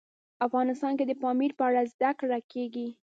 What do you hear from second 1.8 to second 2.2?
زده